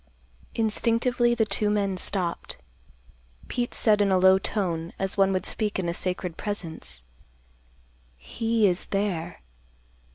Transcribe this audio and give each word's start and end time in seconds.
Instinctively 0.55 1.35
the 1.35 1.45
two 1.45 1.69
men 1.69 1.95
stopped. 1.95 2.57
Pete 3.47 3.75
said 3.75 4.01
in 4.01 4.09
a 4.11 4.17
low 4.17 4.39
tone, 4.39 4.93
as 4.97 5.15
one 5.15 5.31
would 5.31 5.45
speak 5.45 5.77
in 5.77 5.87
a 5.87 5.93
sacred 5.93 6.37
presence, 6.37 7.03
"He 8.17 8.65
is 8.65 8.85
there. 8.85 9.41